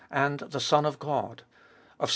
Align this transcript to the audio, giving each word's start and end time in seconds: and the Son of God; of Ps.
and 0.09 0.39
the 0.39 0.59
Son 0.59 0.83
of 0.83 0.97
God; 0.97 1.43
of 1.99 2.09
Ps. 2.09 2.09